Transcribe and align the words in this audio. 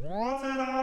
Dis-moi. 0.00 0.77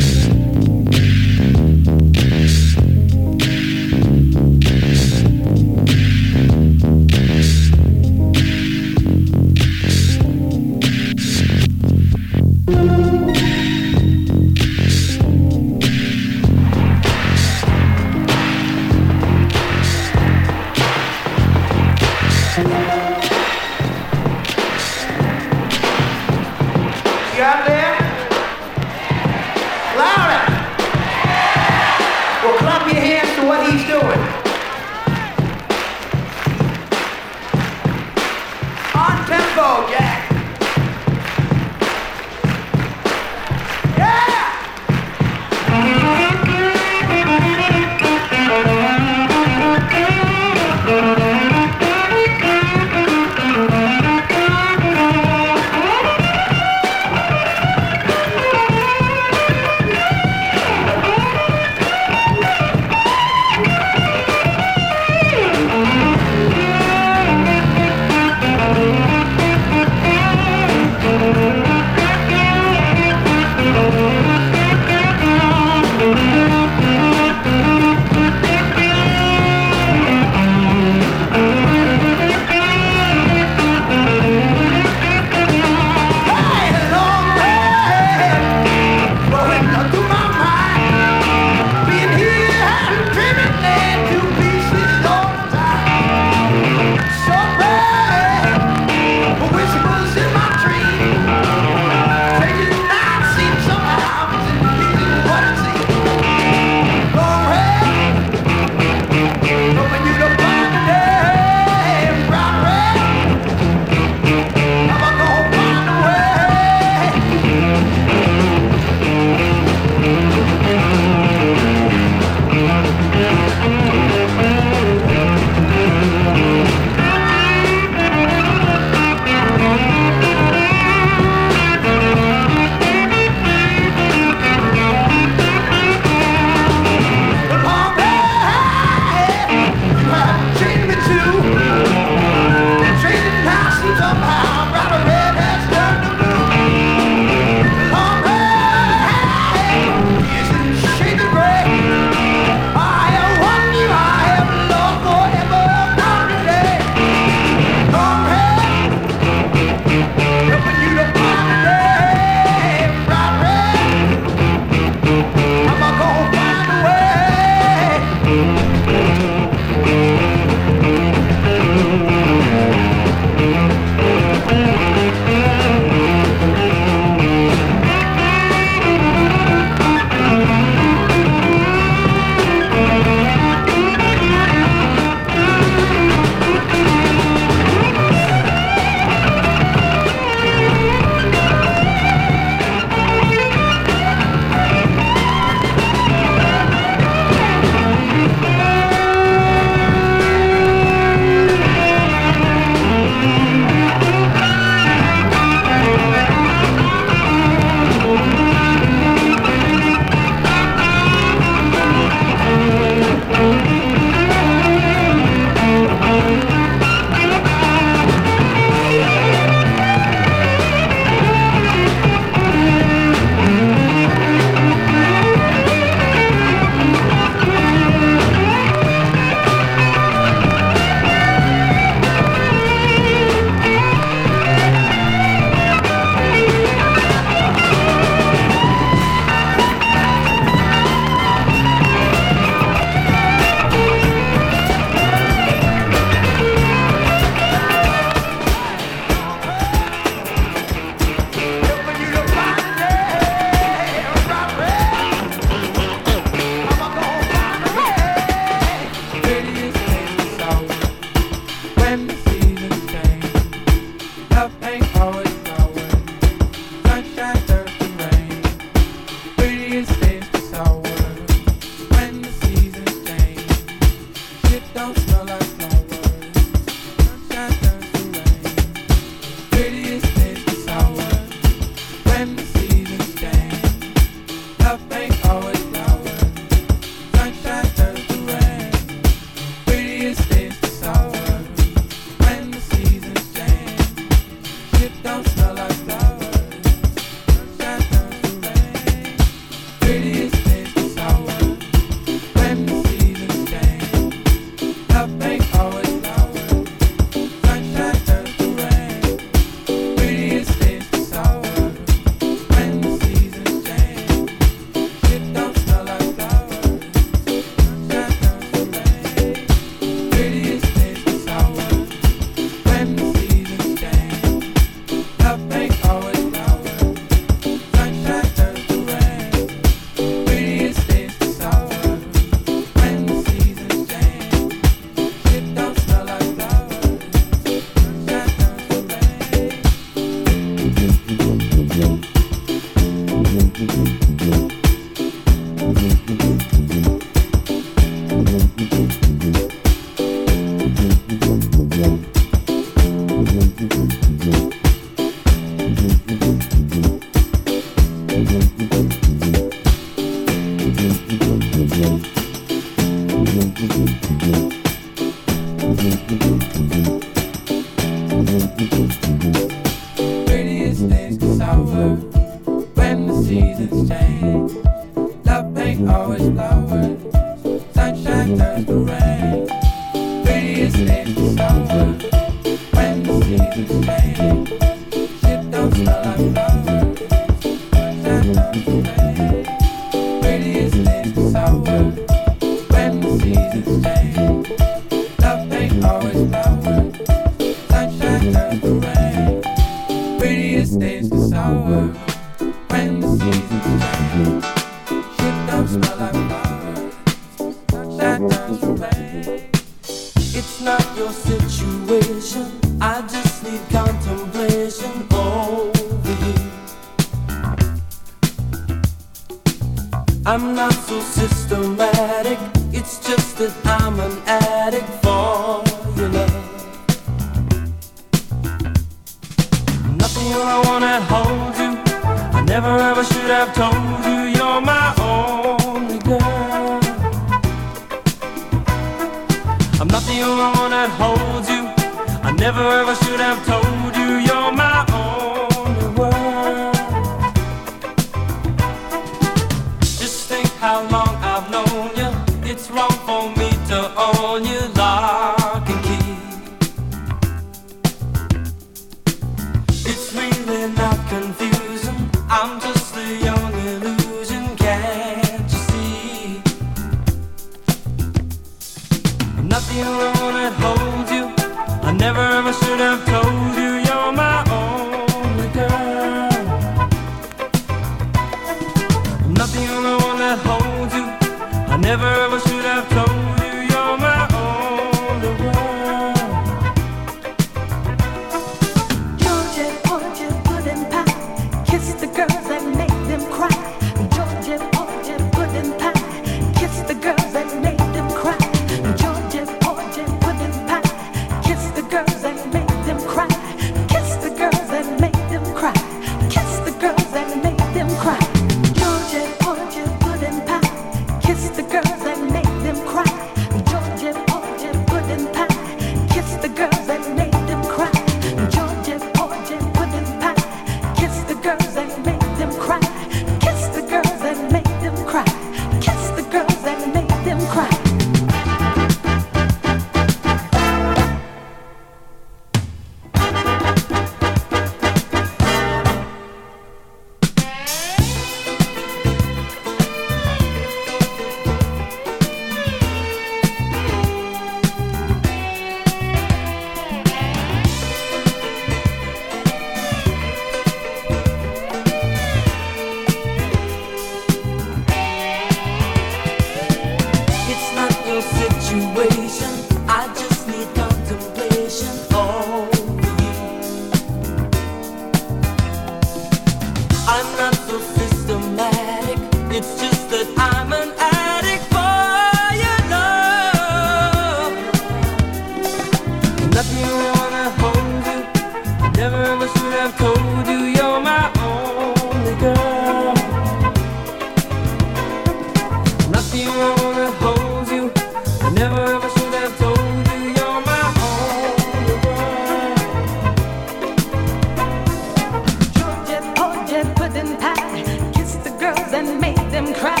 am 599.61 599.73
cry. 599.75 600.00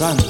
Santo. 0.00 0.29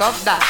of 0.00 0.24
that. 0.24 0.40